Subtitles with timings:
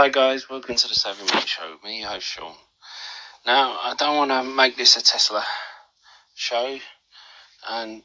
[0.00, 1.76] Hi guys, welcome to the 7 Minute Show.
[1.84, 2.54] Me, host Sean.
[3.44, 5.44] Now, I don't want to make this a Tesla
[6.34, 6.78] show,
[7.68, 8.02] and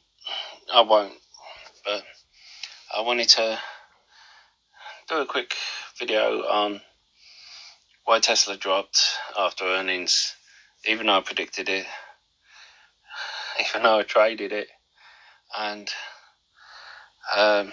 [0.70, 1.14] I won't,
[1.86, 2.02] but
[2.94, 3.58] I wanted to
[5.08, 5.54] do a quick
[5.98, 6.82] video on
[8.04, 9.02] why Tesla dropped
[9.34, 10.34] after earnings,
[10.84, 11.86] even though I predicted it,
[13.70, 14.68] even though I traded it,
[15.58, 15.88] and
[17.34, 17.72] um,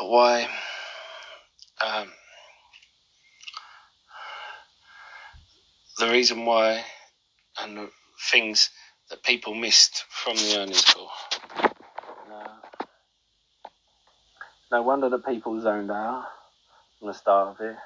[0.00, 0.48] why
[1.82, 2.08] um,
[5.98, 6.84] the reason why
[7.60, 7.90] and the
[8.30, 8.70] things
[9.10, 11.10] that people missed from the earnings call.
[14.70, 16.24] No, wonder that people zoned out
[16.98, 17.76] from the start of it.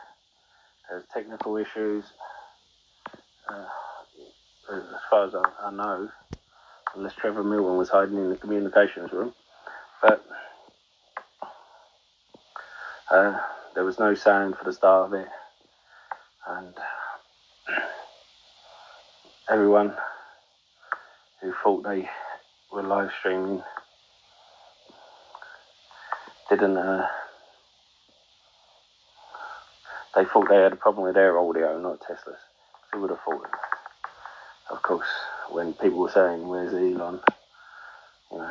[0.88, 2.05] There's technical issues.
[3.48, 3.66] Uh,
[4.73, 6.09] as far as I, I know,
[6.94, 9.34] unless Trevor Milton was hiding in the communications room.
[10.03, 10.25] But
[13.11, 13.38] uh,
[13.75, 15.28] there was no sound for the start of it,
[16.48, 16.75] and
[19.48, 19.94] everyone
[21.41, 22.08] who thought they
[22.72, 23.62] were live streaming
[26.48, 26.77] didn't.
[26.77, 27.06] Uh,
[30.14, 32.38] they thought they had a problem with their audio, not Tesla's.
[32.92, 33.50] Who would have thought it?
[34.70, 35.08] Of course,
[35.50, 37.20] when people were saying, "Where's Elon?"
[38.33, 38.50] You know,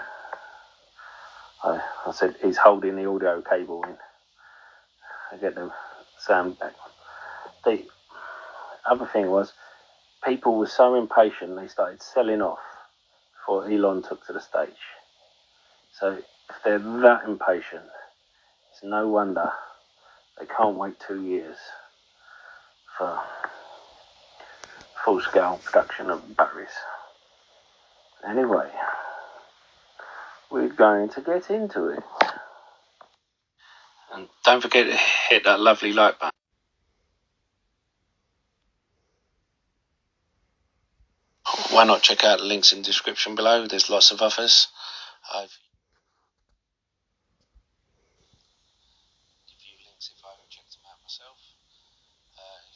[1.64, 3.98] I, I said he's holding the audio cable in.
[5.32, 5.72] I get the
[6.20, 6.74] sound back.
[7.66, 7.84] The
[8.86, 9.54] other thing was,
[10.24, 12.60] people were so impatient they started selling off
[13.40, 14.70] before Elon took to the stage.
[16.00, 16.18] So
[16.50, 17.86] if they're that impatient,
[18.72, 19.52] it's no wonder
[20.40, 21.58] they can't wait two years
[22.98, 23.20] for
[25.04, 26.70] full scale production of batteries.
[28.28, 28.70] Anyway,
[30.52, 32.04] we're going to get into it.
[34.14, 34.98] And don't forget to
[35.30, 36.35] hit that lovely like button.
[41.76, 43.68] Why not check out the links in the description below?
[43.68, 44.70] There's lots of offers.
[45.30, 45.44] I've.
[45.44, 45.60] Uh, if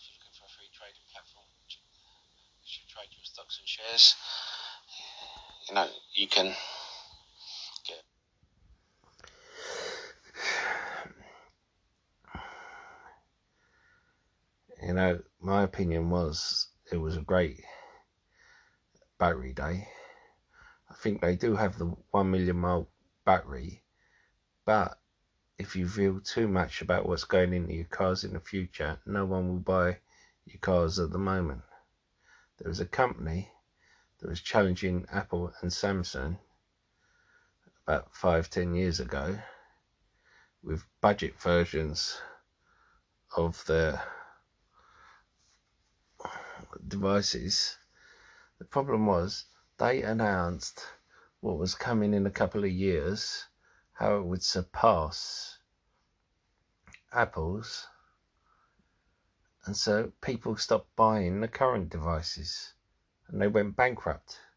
[0.04, 4.16] you're looking for a free trading platform, you should trade your stocks and shares.
[5.70, 6.54] You know, you can
[7.88, 8.04] get.
[14.86, 17.62] You know, my opinion was it was a great
[19.20, 19.88] battery day.
[20.90, 22.90] I think they do have the 1 million mile
[23.26, 23.84] battery,
[24.66, 25.00] but
[25.60, 29.26] if you feel too much about what's going into your cars in the future, no
[29.26, 29.98] one will buy
[30.46, 31.62] your cars at the moment.
[32.58, 33.52] There was a company
[34.20, 36.40] that was challenging Apple and Samsung
[37.86, 39.38] about five, ten years ago
[40.64, 42.22] with budget versions
[43.36, 44.02] of their
[46.88, 47.79] devices.
[48.60, 49.46] The problem was
[49.78, 50.86] they announced
[51.40, 53.48] what was coming in a couple of years,
[53.94, 55.58] how it would surpass
[57.12, 57.88] Apple's,
[59.66, 62.74] and so people stopped buying the current devices
[63.28, 64.40] and they went bankrupt.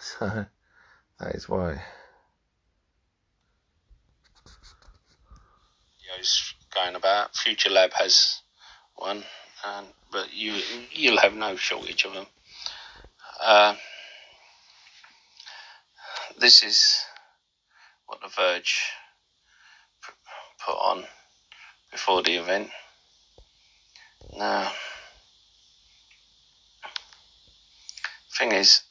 [0.00, 0.46] So
[1.18, 1.82] that is why.
[6.74, 7.36] Going about.
[7.36, 8.40] Future Lab has
[8.94, 9.24] one,
[9.64, 10.54] and but you
[10.92, 12.26] you'll have no shortage of them.
[13.42, 13.74] Uh,
[16.38, 16.96] this is
[18.06, 18.80] what the Verge
[20.66, 21.04] put on
[21.90, 22.70] before the event.
[24.36, 24.70] Now,
[28.38, 28.82] thing is,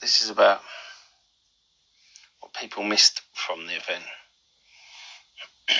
[0.00, 0.62] this is about
[2.40, 4.04] what people missed from the event.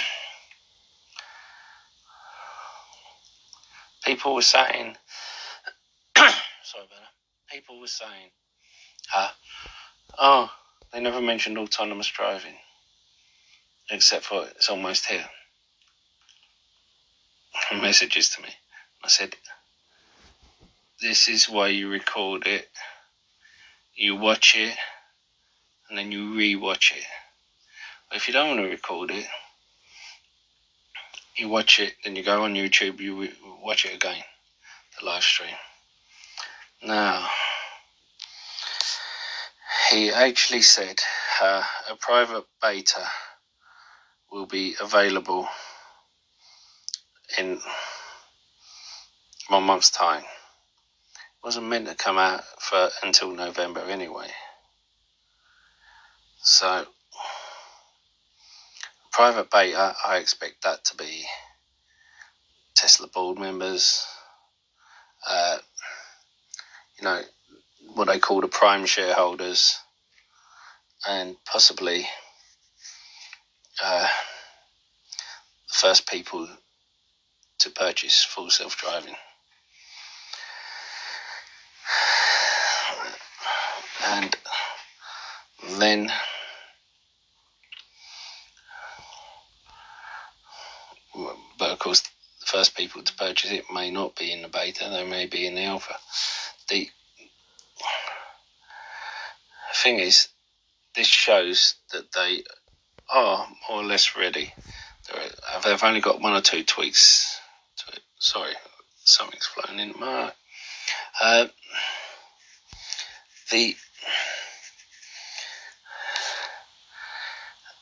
[4.04, 4.96] people were saying,
[6.68, 7.54] sorry about that.
[7.54, 8.30] People were saying,
[9.14, 9.30] uh,
[10.18, 10.50] oh,
[10.92, 12.56] they never mentioned autonomous driving,
[13.90, 15.24] except for it's almost here.
[17.72, 18.50] Messages to me.
[19.02, 19.34] I said,
[21.00, 22.68] this is why you record it,
[23.94, 24.76] you watch it,
[25.88, 27.04] and then you re-watch it.
[28.10, 29.26] But if you don't want to record it,
[31.36, 33.32] you watch it, then you go on YouTube, you re-
[33.62, 34.22] watch it again,
[34.98, 35.54] the live stream.
[36.82, 37.28] Now,
[39.90, 41.00] he actually said
[41.42, 43.04] uh, a private beta
[44.30, 45.48] will be available
[47.38, 47.58] in
[49.48, 50.22] one month's time.
[50.22, 54.28] It wasn't meant to come out for until November anyway.
[56.42, 56.86] So,
[59.10, 61.24] private beta, I expect that to be
[62.74, 64.06] Tesla board members,
[65.28, 65.58] uh,
[67.08, 67.22] know,
[67.94, 69.76] what they call the prime shareholders,
[71.08, 72.06] and possibly
[73.82, 74.06] uh,
[75.68, 76.48] the first people
[77.60, 79.14] to purchase full self driving.
[84.06, 84.36] And
[85.78, 86.10] then
[91.58, 94.88] but of course the first people to purchase it may not be in the beta
[94.90, 95.94] they may be in the alpha
[96.68, 96.88] the
[99.88, 100.28] thing is
[100.94, 102.42] this shows that they
[103.08, 104.52] are more or less ready
[105.64, 107.40] they've only got one or two tweaks
[107.78, 108.52] to it sorry
[109.04, 110.30] something's flown in my
[111.22, 111.46] uh,
[113.50, 113.74] the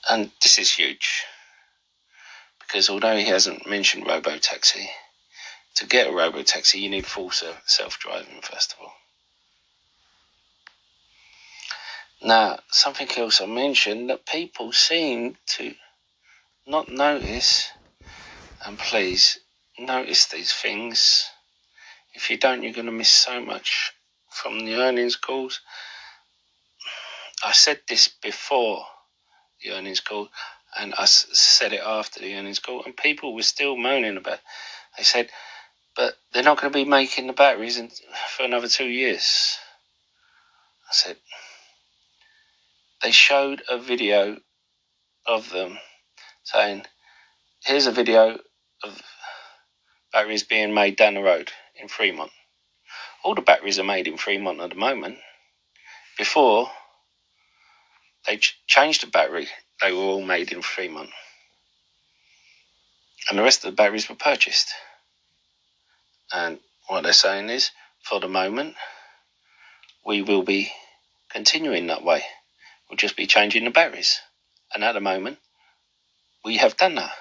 [0.09, 1.25] and this is huge
[2.61, 4.89] because although he hasn't mentioned robo taxi,
[5.75, 8.93] to get a robo taxi you need full self driving first of all.
[12.23, 15.75] Now, something else I mentioned that people seem to
[16.67, 17.69] not notice,
[18.65, 19.39] and please
[19.79, 21.29] notice these things.
[22.15, 23.93] If you don't, you're going to miss so much
[24.31, 25.61] from the earnings calls.
[27.45, 28.87] I said this before
[29.63, 30.29] the earnings call,
[30.79, 34.35] and I said it after the earnings call, and people were still moaning about.
[34.35, 34.41] It.
[34.97, 35.31] They said,
[35.95, 37.81] "But they're not going to be making the batteries
[38.31, 39.59] for another two years."
[40.89, 41.17] I said,
[43.03, 44.39] they showed a video
[45.27, 45.79] of them
[46.45, 46.87] saying,
[47.65, 48.39] "Here's a video
[48.83, 49.03] of
[50.13, 52.33] batteries being made down the road in Fremont."
[53.23, 55.19] All the batteries are made in Fremont at the moment.
[56.17, 56.71] Before
[58.27, 59.49] they ch- changed the battery.
[59.81, 61.11] They were all made in Fremont.
[63.29, 64.73] And the rest of the batteries were purchased.
[66.33, 66.59] And
[66.89, 67.71] what they're saying is,
[68.03, 68.75] for the moment,
[70.05, 70.73] we will be
[71.31, 72.25] continuing that way.
[72.89, 74.21] We'll just be changing the batteries.
[74.75, 75.39] And at the moment,
[76.45, 77.13] we have done that.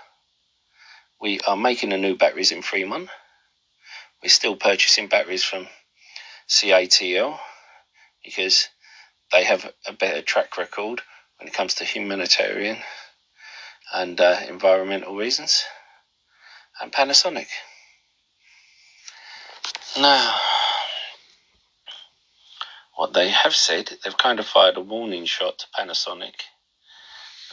[1.20, 3.10] We are making the new batteries in Fremont.
[4.22, 5.68] We're still purchasing batteries from
[6.48, 7.40] CATL
[8.24, 8.70] because
[9.32, 11.02] they have a better track record
[11.38, 12.78] when it comes to humanitarian
[13.94, 15.64] and uh, environmental reasons,
[16.82, 17.48] and Panasonic.
[19.98, 20.36] Now,
[22.96, 26.42] what they have said, they've kind of fired a warning shot to Panasonic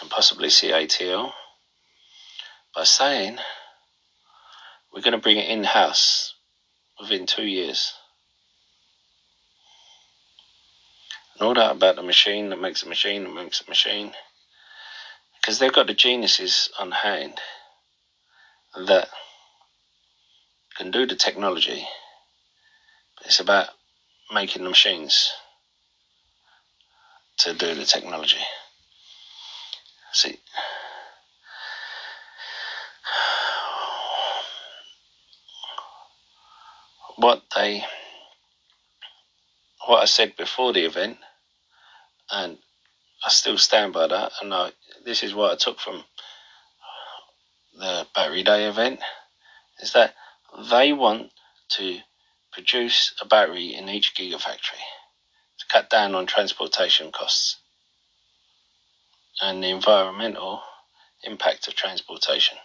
[0.01, 1.33] and possibly CATL
[2.75, 3.39] by saying
[4.93, 6.35] we're going to bring it in house
[7.01, 7.93] within two years.
[11.41, 14.13] No doubt about the machine that makes a machine that makes a machine.
[15.41, 17.41] Because they've got the geniuses on hand
[18.87, 19.09] that
[20.77, 21.85] can do the technology.
[23.25, 23.69] It's about
[24.33, 25.33] making the machines
[27.39, 28.39] to do the technology.
[30.13, 30.39] See,
[37.17, 37.83] what they,
[39.87, 41.19] what I said before the event
[42.31, 42.59] and
[43.25, 44.33] I still stand by that.
[44.41, 44.71] And I,
[45.05, 46.03] this is what I took from
[47.79, 49.01] the Battery Day event
[49.81, 50.15] is that
[50.71, 51.31] they want
[51.71, 51.99] to
[52.53, 54.83] produce a battery in each gigafactory
[55.59, 57.57] to cut down on transportation costs
[59.41, 60.63] and the environmental
[61.25, 62.59] impact of transportation.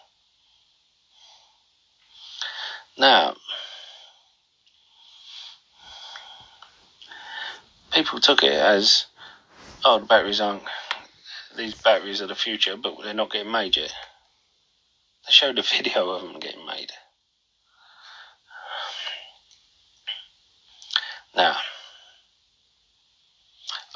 [2.97, 3.35] Now,
[7.91, 9.05] people took it as
[9.85, 10.63] oh, the batteries aren't,
[11.55, 13.93] these batteries are the future, but they're not getting made yet.
[15.25, 16.91] They showed a video of them getting made.
[21.37, 21.55] Now,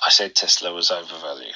[0.06, 1.56] I said Tesla was overvalued.